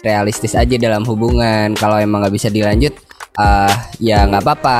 [0.00, 1.76] realistis aja dalam hubungan.
[1.76, 2.96] Kalau emang nggak bisa dilanjut,
[3.36, 4.78] uh, ya nggak apa-apa.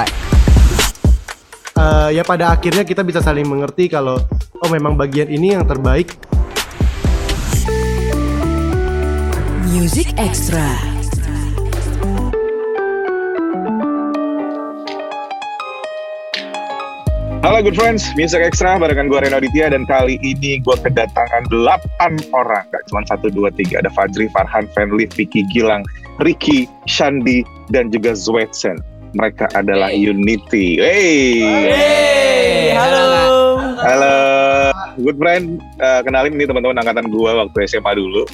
[1.81, 4.21] Uh, ya pada akhirnya kita bisa saling mengerti kalau
[4.61, 6.13] oh memang bagian ini yang terbaik.
[9.71, 10.90] Music Extra.
[17.41, 22.37] Halo good friends, Music Extra barengan gue Reno Aditya dan kali ini gue kedatangan 8
[22.37, 22.69] orang.
[22.69, 25.81] Gak cuma 1, 2, 3 Ada Fajri, Farhan, Fenli, Vicky, Gilang,
[26.21, 27.41] Ricky, Shandi,
[27.73, 28.77] dan juga Zwetsen.
[29.17, 30.85] Mereka adalah Unity.
[30.85, 33.09] Hey, hey halo.
[33.81, 34.20] Halo
[35.01, 38.29] Good friend, uh, kenalin ini teman-teman angkatan gue waktu SMA dulu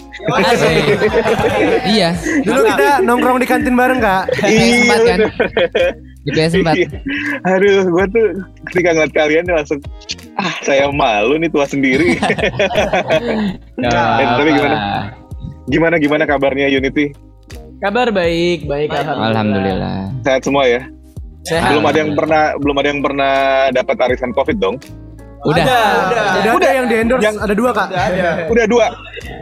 [1.87, 2.11] Iya
[2.42, 5.19] Dulu kita nongkrong di kantin bareng kak Iya sempat kan
[6.27, 6.66] di PS4
[7.47, 8.27] Aduh, gue tuh
[8.75, 9.79] ketika ngeliat kalian langsung
[10.34, 12.16] ah saya malu nih tua sendiri.
[12.19, 14.77] eh, tapi gimana?
[15.70, 17.14] Gimana gimana kabarnya Unity?
[17.78, 19.30] Kabar baik, baik alhamdulillah.
[19.30, 19.97] Alhamdulillah.
[20.27, 20.83] Sehat semua ya?
[21.47, 21.70] Sehat.
[21.70, 23.34] Belum ada yang pernah belum ada yang pernah
[23.70, 24.83] dapat arisan Covid dong?
[25.47, 25.64] Udah.
[25.64, 27.89] Udah, Udah, ada yang di endorse Yang- ada dua kak
[28.50, 28.86] Udah dua.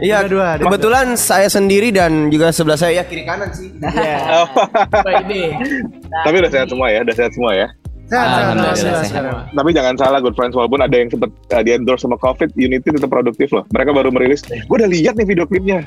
[0.03, 3.71] Iya, Ada dua, ada kebetulan saya sendiri dan juga sebelah saya ya kiri kanan sih.
[3.79, 4.43] Iya.
[6.25, 7.67] Tapi udah sehat semua ya, udah sehat semua ya.
[8.05, 9.23] Sehat, sehat, Alhamdulillah, sehat, sehat.
[9.25, 9.55] sehat.
[9.55, 12.93] Tapi jangan salah good friends walaupun ada yang sempat uh, di endorse sama Covid, Unity
[12.93, 13.65] tetap produktif loh.
[13.73, 14.45] Mereka baru merilis.
[14.45, 15.81] Gue udah lihat nih video klipnya.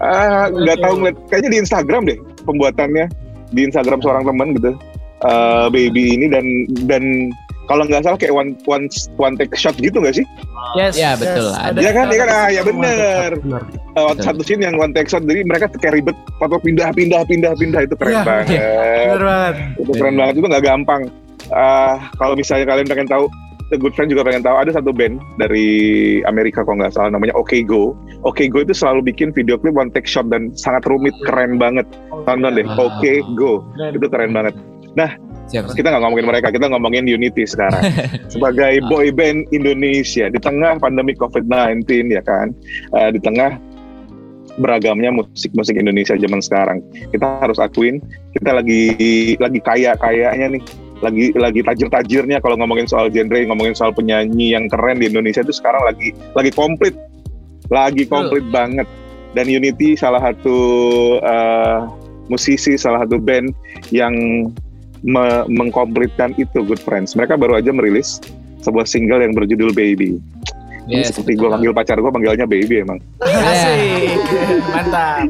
[0.00, 3.04] Ah, nggak tahu ngeliat kayaknya di Instagram deh pembuatannya
[3.52, 4.72] di Instagram seorang teman gitu.
[5.20, 6.44] Eh, baby ini dan
[6.88, 7.28] dan
[7.70, 10.26] kalau nggak salah kayak one one one take shot gitu nggak sih?
[10.74, 10.98] Yes.
[10.98, 11.54] Ya betul.
[11.54, 11.78] Yes, Ada.
[11.78, 13.30] Iya kan, iya kan, ah, ya bener.
[13.38, 13.62] Benar.
[13.94, 17.22] Eh, waktu satu scene yang one take shot, jadi mereka kayak ribet, foto pindah pindah
[17.24, 18.22] pindah pindah itu keren Iya.
[18.26, 18.58] banget.
[18.58, 19.54] Benar banget.
[19.78, 21.02] itu keren banget itu nggak gampang
[21.50, 23.26] Ah, kalau misalnya kalian pengen tahu
[23.70, 25.66] The Good Friend juga pengen tahu ada satu band dari
[26.22, 29.90] Amerika kalau nggak salah namanya OK Go OK Go itu selalu bikin video klip one
[29.90, 31.86] take shot dan sangat rumit keren banget
[32.26, 32.66] tonton deh.
[32.66, 33.02] OK
[33.34, 34.54] Go itu keren banget
[34.90, 35.14] Siap,
[35.50, 35.74] siap.
[35.74, 37.82] kita nggak ngomongin mereka kita ngomongin Unity sekarang.
[38.32, 42.54] Sebagai boy band Indonesia di tengah pandemi COVID-19 ya kan?
[42.94, 43.58] Eh, di tengah
[44.58, 46.78] beragamnya musik-musik Indonesia zaman sekarang.
[47.10, 47.98] Kita harus akuin
[48.38, 48.94] kita lagi
[49.36, 50.62] lagi kaya kayanya nih.
[51.00, 55.56] Lagi lagi tajir-tajirnya kalau ngomongin soal genre ngomongin soal penyanyi yang keren di Indonesia itu
[55.56, 56.94] sekarang lagi lagi komplit.
[57.72, 58.86] Lagi komplit banget.
[59.30, 60.58] Dan Unity salah satu
[61.22, 61.78] eh,
[62.28, 63.50] musisi salah satu band
[63.90, 64.12] yang
[65.02, 68.20] me- mengkomplitkan itu Good Friends mereka baru aja merilis
[68.60, 70.20] sebuah single yang berjudul Baby
[70.82, 74.18] ini Yes, seperti gue panggil pacar gue panggilnya Baby emang Asik.
[74.74, 75.28] Mantap.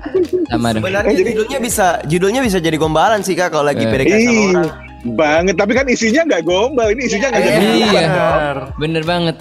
[0.49, 0.81] Sama dong.
[0.81, 3.91] Sebenarnya Eh, jadi- judulnya bisa judulnya bisa jadi gombalan sih Kak kalau lagi Eh.
[3.91, 4.69] PDKT sama orang.
[5.03, 7.89] banget tapi kan isinya nggak gombal ini isinya nggak jadi Iya.
[7.91, 8.57] Benar.
[8.77, 9.37] Bener banget.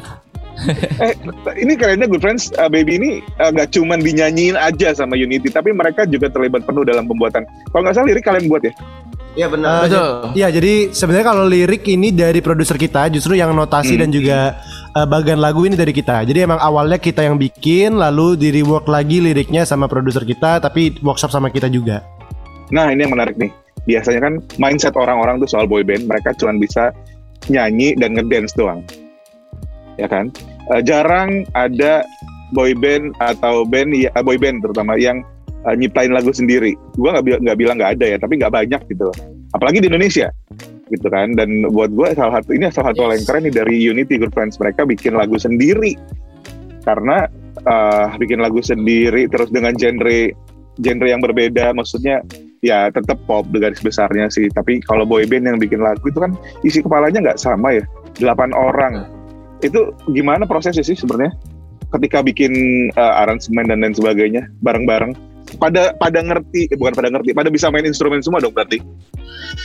[1.00, 1.16] eh,
[1.56, 5.72] ini kerennya good friends uh, baby ini uh, nggak cuman dinyanyiin aja sama Unity tapi
[5.72, 8.74] mereka juga terlibat penuh dalam pembuatan kalau nggak salah lirik kalian buat ya
[9.40, 9.88] Iya benar.
[9.88, 10.10] Betul.
[10.36, 14.02] Iya jadi sebenarnya kalau lirik ini dari produser kita justru yang notasi Hmm.
[14.04, 14.40] dan juga
[14.92, 16.28] eh, bagian lagu ini dari kita.
[16.28, 21.00] Jadi emang awalnya kita yang bikin lalu di rework lagi liriknya sama produser kita tapi
[21.00, 22.04] workshop sama kita juga.
[22.70, 23.50] nah ini yang menarik nih
[23.88, 26.94] biasanya kan mindset orang-orang tuh soal boy band mereka cuma bisa
[27.50, 28.86] nyanyi dan ngedance doang
[29.96, 30.30] ya kan
[30.70, 32.06] Eh, jarang ada
[32.54, 35.26] boy band atau band ya boy band terutama yang
[35.68, 36.78] eh, nyiptain lagu sendiri.
[36.96, 39.10] Gua nggak bilang nggak bilang nggak ada ya tapi nggak banyak gitu.
[39.56, 40.30] Apalagi di Indonesia
[40.90, 41.38] gitu kan.
[41.38, 44.34] Dan buat gue salah satu ini salah satu hal yang keren nih dari Unity Good
[44.34, 44.58] Friends.
[44.58, 45.96] Mereka bikin lagu sendiri.
[46.84, 47.30] Karena
[47.64, 50.34] eh, bikin lagu sendiri terus dengan genre
[50.82, 51.72] genre yang berbeda.
[51.74, 52.26] Maksudnya
[52.60, 54.50] ya tetap pop garis besarnya sih.
[54.52, 57.86] Tapi kalau boy band yang bikin lagu itu kan isi kepalanya nggak sama ya.
[58.18, 59.06] Delapan orang.
[59.60, 61.34] Itu gimana prosesnya sih sebenarnya?
[61.90, 62.54] Ketika bikin
[62.94, 67.72] eh, aransemen dan lain sebagainya bareng-bareng pada pada ngerti eh, bukan pada ngerti pada bisa
[67.74, 68.82] main instrumen semua dong berarti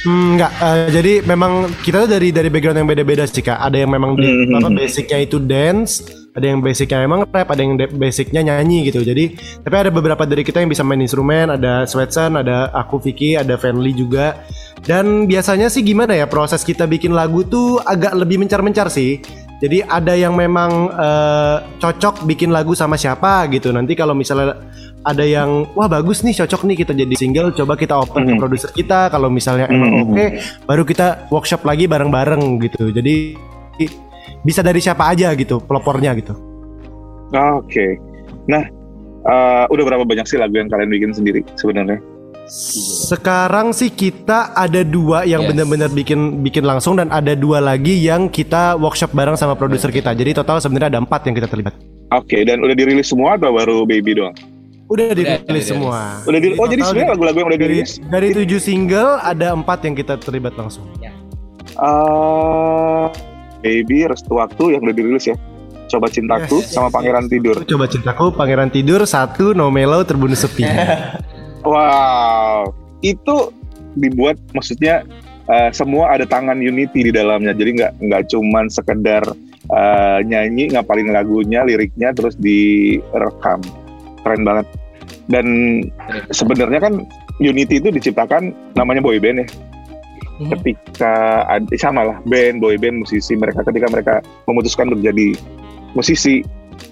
[0.05, 3.57] Hmm, enggak, eh, jadi memang kita tuh dari dari background yang beda-beda sih kak.
[3.57, 4.57] Ada yang memang Mhm.
[4.61, 6.05] apa basicnya itu dance,
[6.37, 9.01] ada yang basicnya memang rap, ada yang basicnya nyanyi gitu.
[9.01, 13.37] Jadi tapi ada beberapa dari kita yang bisa main instrumen, ada Sweatson, ada aku Vicky,
[13.37, 14.45] ada Fanly juga.
[14.85, 19.21] Dan biasanya sih gimana ya proses kita bikin lagu tuh agak lebih mencar-mencar sih.
[19.65, 23.73] Jadi ada yang memang eh, cocok bikin lagu sama siapa gitu.
[23.73, 24.61] Nanti kalau misalnya
[25.05, 28.41] ada yang wah bagus nih cocok nih kita jadi single coba kita open ke Mhm.
[28.41, 30.03] produser kita kalau misalnya emang Mhm.
[30.09, 30.27] oke
[30.65, 33.37] baru kita workshop lagi bareng-bareng gitu jadi
[34.41, 36.33] bisa dari siapa aja gitu pelopornya gitu
[37.35, 37.99] Oke.
[38.47, 38.63] Nah,
[39.25, 41.99] eh, udah berapa banyak sih lagu yang kalian bikin sendiri sebenarnya?
[42.47, 45.51] sekarang sih kita ada dua yang Yes.
[45.51, 50.13] benar-benar bikin bikin langsung dan ada dua lagi yang kita workshop bareng sama produser kita
[50.13, 51.73] jadi total sebenarnya ada empat yang kita terlibat
[52.13, 54.37] Oke, dan udah dirilis semua atau baru Baby doang?
[54.85, 55.67] Udah Udah dirilis dirilis.
[55.67, 56.21] semua.
[56.23, 59.79] Udah di, oh jadi sebenarnya lagu-lagu yang udah dari, dirilis dari tujuh single ada empat
[59.83, 60.85] yang kita terlibat langsung.
[61.75, 63.07] eh
[63.61, 65.37] Baby, Restu Waktu yang udah dirilis ya.
[65.87, 66.69] Coba Cintaku Yes.
[66.71, 67.61] sama Pangeran Tidur.
[67.63, 70.65] Coba cintaku, Pangeran Tidur, satu, No Mellow, Terbunuh Sepi.
[71.65, 73.49] Wow, itu
[73.97, 75.01] dibuat maksudnya
[75.49, 77.57] eh, semua ada tangan Unity di dalamnya.
[77.57, 79.25] Jadi nggak nggak cuman sekedar
[79.73, 83.65] eh, nyanyi ngapalin lagunya, liriknya terus direkam.
[84.25, 84.67] Keren banget.
[85.29, 85.47] Dan
[86.33, 87.05] sebenarnya kan
[87.43, 89.49] Unity itu diciptakan namanya boy band ya.
[90.35, 90.51] Mhm.
[90.51, 91.15] Ketika
[91.79, 94.15] sama lah band, boy band, musisi mereka ketika mereka
[94.51, 95.39] memutuskan untuk jadi
[95.95, 96.43] musisi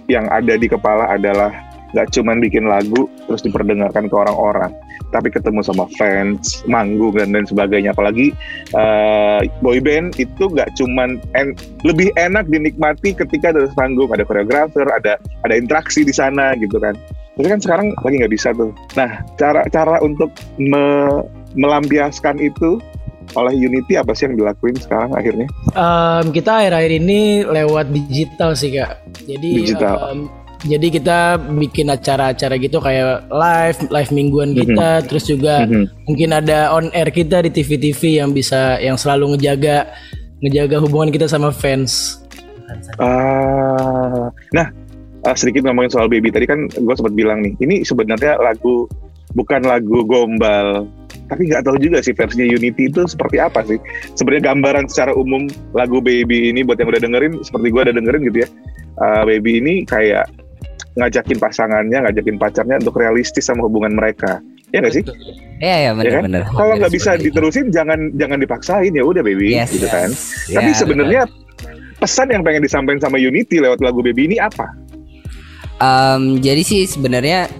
[0.06, 1.50] yang ada di kepala adalah
[1.92, 4.72] nggak cuman bikin lagu terus diperdengarkan ke orang-orang
[5.12, 8.32] tapi ketemu sama fans manggung dan lain sebagainya apalagi
[8.72, 14.88] uh, boy band itu nggak cuman en- lebih enak dinikmati ketika ada panggung ada koreografer
[14.88, 16.96] ada ada interaksi di sana gitu kan
[17.42, 22.78] tapi kan sekarang lagi nggak bisa tuh nah cara cara untuk me- melampiaskan itu
[23.34, 28.70] oleh Unity apa sih yang dilakuin sekarang akhirnya Em, kita akhir-akhir ini lewat digital sih
[28.72, 29.02] kak.
[29.22, 29.94] Jadi Digital.
[30.06, 30.20] em,
[30.62, 31.18] jadi kita
[31.52, 36.06] bikin acara-acara gitu kayak live live mingguan kita, terus juga Mhm.
[36.06, 39.90] mungkin ada on air kita di TV-TV yang bisa yang selalu ngejaga
[40.38, 42.22] ngejaga hubungan kita sama fans.
[42.96, 44.66] Ah, nah
[45.22, 48.86] eh, sedikit ngomongin soal baby tadi kan gue sempat bilang nih, ini sebenarnya lagu
[49.32, 50.84] bukan lagu gombal,
[51.26, 53.80] tapi nggak tahu juga sih versinya Unity itu seperti apa sih.
[54.12, 58.22] Sebenarnya gambaran secara umum lagu baby ini buat yang udah dengerin, seperti gue udah dengerin
[58.28, 58.48] gitu ya,
[59.00, 60.28] eh, baby ini kayak
[60.92, 64.44] ngajakin pasangannya, ngajakin pacarnya untuk realistis sama hubungan mereka.
[64.72, 65.04] Ya nggak sih?
[65.60, 65.96] Iya ya Ya kan?
[66.00, 66.42] benar-benar.
[66.52, 69.72] Kalau nggak bisa diterusin, jangan jangan dipaksain ya udah baby, Yes.
[69.72, 70.08] gitu kan.
[70.48, 71.22] Ya, Tapi sebenarnya
[71.96, 74.66] pesan yang pengen disampaikan sama Unity lewat lagu Baby ini apa?
[75.82, 77.50] Em, jadi sih sebenarnya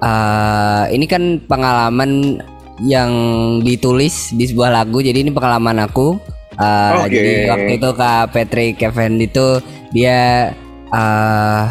[0.00, 2.40] eh, ini kan pengalaman
[2.80, 3.12] yang
[3.60, 5.04] ditulis di sebuah lagu.
[5.04, 6.16] Jadi ini pengalaman aku.
[6.56, 7.12] Eh, Oke.
[7.12, 9.60] Jadi waktu itu kak Patrick Kevin itu
[9.92, 10.50] dia
[10.88, 11.64] eh,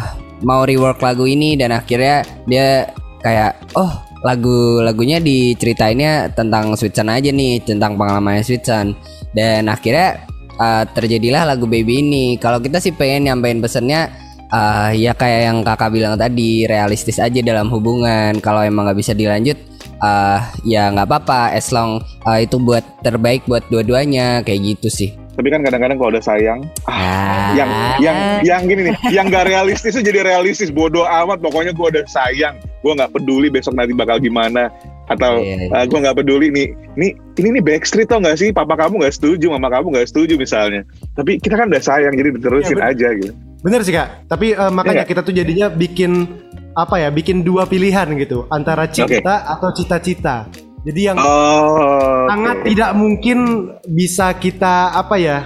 [0.46, 2.86] mau rework lagu ini dan akhirnya dia
[3.18, 3.90] kayak oh
[4.22, 8.94] lagu lagunya diceritainnya tentang Sweetson aja nih tentang pengalamannya Sweetson
[9.34, 10.22] dan akhirnya
[10.62, 12.26] eh, terjadilah lagu Baby ini.
[12.38, 17.40] Kalau kita sih pengen nyampein pesannya eh, ya kayak yang kakak bilang tadi realistis aja
[17.40, 18.36] dalam hubungan.
[18.38, 19.56] Kalau emang nggak bisa dilanjut,
[19.98, 21.52] eh ya nggak apa-apa.
[21.52, 25.10] As long eh, itu buat terbaik buat dua-duanya kayak gitu sih.
[25.38, 27.54] Tapi kan kadang-kadang kalau udah sayang, Ah.
[27.54, 27.70] yang
[28.02, 30.74] yang yang gini nih, yang gak realistis itu jadi realistis.
[30.74, 34.66] Bodoh amat, pokoknya gue udah sayang, gue nggak peduli besok nanti bakal gimana.
[35.06, 35.78] Atau Iya, iya.
[35.78, 36.68] "Ah, gue nggak peduli nih,
[36.98, 38.50] nih ini nih backstreet tau nggak sih?
[38.50, 40.82] Papa kamu nggak setuju, mama kamu nggak setuju misalnya.
[41.14, 42.90] Tapi kita kan udah sayang, jadi diterusin Iya, bener.
[42.98, 43.32] aja gitu.
[43.58, 44.30] Bener sih kak.
[44.30, 45.10] Tapi eh, makanya Iya.
[45.10, 46.26] kita tuh jadinya bikin
[46.72, 47.08] apa ya?
[47.10, 50.46] Bikin dua pilihan gitu antara cinta atau cita-cita.
[50.86, 52.66] Jadi yang Oh, sangat oke.
[52.70, 53.38] tidak mungkin
[53.84, 55.38] bisa kita apa ya?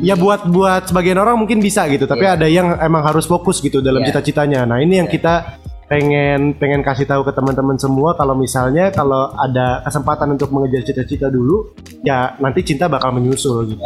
[0.00, 3.78] Ya buat buat sebagian orang mungkin bisa gitu, tapi ada yang emang harus fokus gitu
[3.78, 4.14] dalam Iya.
[4.14, 4.64] cita-citanya.
[4.64, 9.84] Nah ini yang kita pengen pengen kasih tahu ke teman-teman semua kalau misalnya kalau ada
[9.84, 13.82] kesempatan untuk mengejar cita-cita dulu, ya nanti cinta bakal menyusul gitu.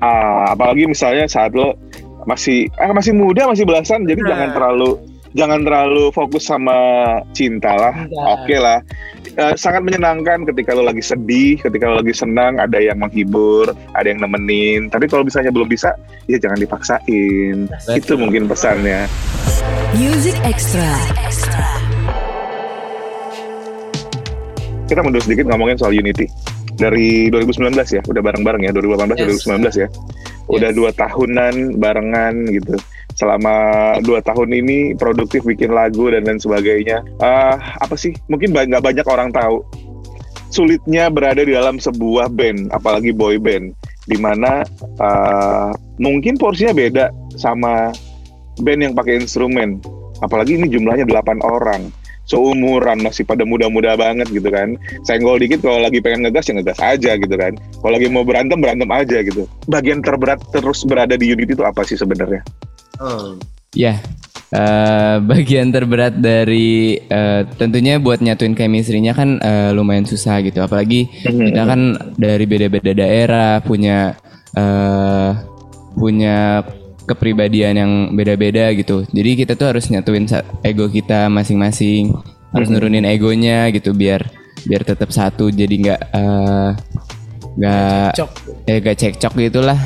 [0.00, 1.76] Ah, apalagi misalnya saat lo
[2.24, 4.28] masih eh, masih muda masih belasan jadi Nah.
[4.30, 4.90] jangan terlalu
[5.32, 6.76] jangan terlalu fokus sama
[7.32, 8.22] cinta lah Cinta.
[8.32, 8.80] oke lah
[9.32, 13.64] Eh, sangat menyenangkan ketika lo lagi sedih ketika lo lagi senang ada yang menghibur
[13.96, 19.08] ada yang nemenin tapi kalau misalnya belum bisa ya jangan dipaksain itu mungkin pesannya
[19.96, 20.84] Music Extra.
[24.84, 26.28] kita mundur sedikit ngomongin soal Unity
[26.74, 29.48] dari 2019 ya udah bareng-bareng ya 2018 Yes.
[29.48, 29.88] 2019 ya
[30.52, 32.76] udah dua tahunan barengan gitu.
[33.16, 37.00] Selama dua tahun ini produktif bikin lagu dan lain sebagainya.
[37.20, 38.12] Ah, apa sih?
[38.28, 39.64] Mungkin nggak banyak orang tahu.
[40.52, 43.72] Sulitnya berada di dalam sebuah band apalagi boy band
[44.04, 44.60] di mana
[45.00, 47.08] ah, mungkin porsinya beda
[47.40, 47.92] sama
[48.60, 49.80] band yang pakai instrumen.
[50.22, 51.90] Apalagi ini jumlahnya 8 orang
[52.26, 54.78] seumuran masih pada muda-muda banget gitu kan.
[55.02, 57.52] Senggol dikit kalau lagi pengen ngegas ya ngegas aja gitu kan.
[57.58, 59.48] Kalau lagi mau berantem berantem aja gitu.
[59.66, 62.42] Bagian terberat terus berada di unit itu apa sih sebenarnya?
[63.72, 63.98] Ya,
[64.52, 70.62] eh, bagian terberat dari eh, tentunya buat nyatuin chemistry-nya kan eh, lumayan susah gitu.
[70.62, 74.14] Apalagi kita kan dari beda-beda daerah punya
[74.54, 75.30] eh,
[75.92, 76.64] punya
[77.04, 79.02] kepribadian yang beda-beda gitu.
[79.06, 82.14] Jadi kita tuh harus nyatuin sa- ego kita masing-masing,
[82.50, 84.26] harus nurunin egonya gitu biar
[84.62, 85.48] biar tetap satu.
[85.48, 86.70] Jadi nggak eh,
[87.52, 88.30] nggak Cok.
[88.64, 89.78] eh gak cekcok gitulah.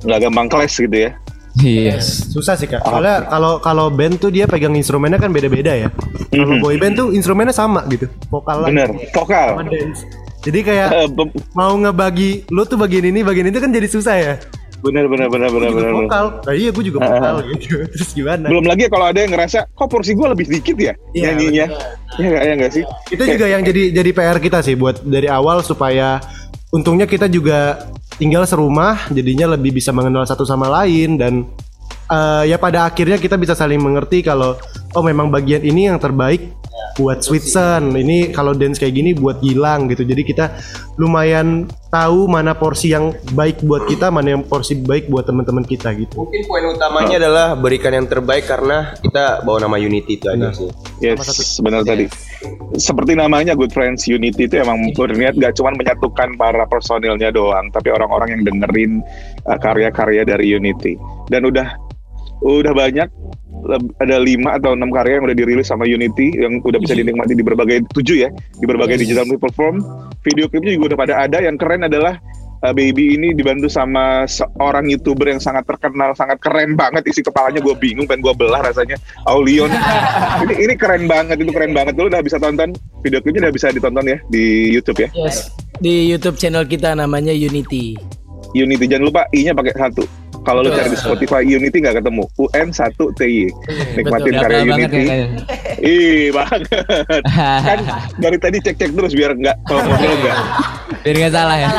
[0.00, 1.12] nggak gampang clash gitu ya
[1.56, 2.28] Yes.
[2.28, 2.84] Susah sih kak.
[2.84, 5.88] Soalnya kalau kalau band tuh dia pegang instrumennya kan beda-beda ya.
[6.28, 6.60] Kalau Mhm.
[6.60, 8.04] boy band tuh instrumennya sama gitu.
[8.28, 9.48] Vokal Bener, sama vokal.
[9.64, 10.04] dance.
[10.44, 14.34] Jadi kayak bem- mau ngebagi lu tuh bagian ini bagian itu kan jadi susah ya.
[14.86, 15.92] Bener, bener, bener, bener, bener.
[16.06, 16.26] vokal.
[16.46, 17.82] Nah iya gue juga vokal gitu.
[17.92, 18.46] Terus gimana?
[18.46, 21.66] Belum lagi kalau ada yang ngerasa, kok porsi gue lebih sedikit ya Iya, nyanyinya.
[22.16, 22.84] Iya nggak, ya nggak sih?
[23.10, 26.22] Itu juga yang jadi jadi PR kita sih buat dari awal supaya
[26.70, 31.44] untungnya kita juga tinggal serumah jadinya lebih bisa mengenal satu sama lain dan
[32.08, 34.56] eh, ya pada akhirnya kita bisa saling mengerti kalau
[34.96, 36.54] oh memang bagian ini yang terbaik
[36.96, 40.02] buat Sweetson ini kalau dance kayak gini buat Gilang gitu.
[40.02, 40.56] Jadi kita
[40.96, 45.92] lumayan tahu mana porsi yang baik buat kita mana yang porsi baik buat teman-teman kita
[45.96, 46.24] gitu.
[46.24, 50.68] Mungkin poin utamanya adalah berikan yang terbaik karena kita bawa nama Unity itu aja sih.
[51.04, 52.08] Yes, benar tadi.
[52.80, 57.92] Seperti namanya Good Friends Unity itu emang berniat gak cuma menyatukan para personilnya doang, tapi
[57.92, 58.92] orang-orang yang dengerin
[59.44, 60.96] uh, karya-karya dari Unity.
[61.28, 61.76] Dan udah
[62.44, 63.08] udah banyak
[63.74, 67.44] ada lima atau enam karya yang udah dirilis sama Unity yang udah bisa dinikmati di
[67.44, 69.82] berbagai tujuh ya di berbagai digital platform.
[70.22, 71.38] Video klipnya juga udah pada ada.
[71.42, 72.18] Yang keren adalah
[72.62, 77.04] uh, Baby ini dibantu sama seorang youtuber yang sangat terkenal, sangat keren banget.
[77.06, 78.96] Isi kepalanya gue bingung, pengen gue belah rasanya.
[79.28, 79.70] Aulion.
[80.46, 81.94] ini ini keren banget, itu keren banget.
[81.98, 82.72] Lu udah bisa tonton
[83.04, 85.08] video klipnya udah bisa ditonton ya di YouTube ya.
[85.14, 85.50] Yes.
[85.78, 87.94] Di YouTube channel kita namanya Unity.
[88.56, 90.25] Unity jangan lupa i-nya pakai satu.
[90.46, 92.22] Kalau lu cari di Spotify Unity nggak ketemu.
[92.38, 93.50] UN 1 TY.
[93.98, 94.42] Nikmatin Betul.
[94.46, 95.00] karya Unity.
[95.02, 95.26] kayaknya.
[95.82, 96.62] Ih banget.
[97.66, 97.78] kan
[98.22, 100.36] dari tadi cek-cek terus biar nggak kalau ngobrol nggak.
[101.02, 101.70] Biar nggak salah ya.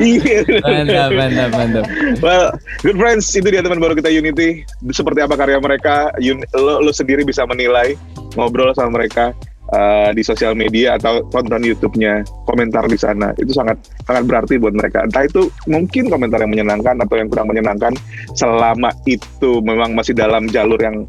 [0.00, 0.38] Iya.
[0.64, 1.84] mantap, mantap, mantap.
[2.24, 2.46] Well,
[2.80, 4.64] good friends, itu dia teman baru kita Unity.
[4.88, 6.08] Seperti apa karya mereka,
[6.56, 7.92] lo, lo sendiri bisa menilai,
[8.40, 9.36] ngobrol sama mereka
[9.72, 13.32] uh, di sosial media atau tonton YouTube-nya, komentar di sana.
[13.36, 15.04] Itu sangat sangat berarti buat mereka.
[15.04, 17.92] Entah itu mungkin komentar yang menyenangkan atau yang kurang menyenangkan,
[18.36, 21.04] selama itu memang masih dalam jalur yang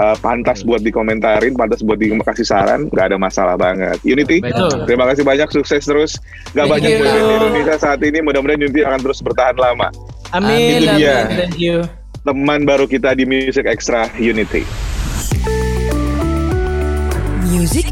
[0.00, 3.98] uh, pantas buat dikomentarin, pantas buat dikasih saran, nggak ada masalah banget.
[4.06, 4.86] Unity, Betul.
[4.88, 6.16] terima kasih banyak, sukses terus.
[6.56, 9.90] Gak Thank banyak di Indonesia saat ini, mudah-mudahan Unity akan terus bertahan lama
[10.32, 10.84] Amin.
[10.84, 11.24] Itu amin.
[11.36, 11.84] Thank you.
[12.26, 14.87] teman baru kita di Music Extra Unity.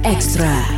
[0.06, 0.75] Extra.